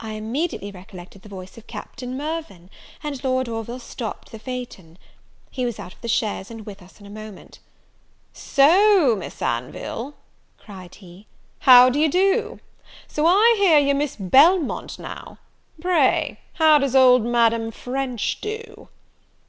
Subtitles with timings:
[0.00, 2.68] I immediately recollected the voice of Captain Mirvan;
[3.04, 4.98] and Lord Orville stopped the phaeton.
[5.52, 7.60] He was out of the chaise, and with us in a moment.
[8.32, 10.14] "So, Miss Anville,"
[10.58, 11.28] cried he,
[11.60, 12.58] "how do you do?
[13.06, 15.38] So I hear you're Miss Belmont now;
[15.80, 18.88] pray, how does old Madame French do?"